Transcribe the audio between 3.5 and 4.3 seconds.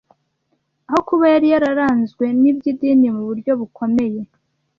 bukomeye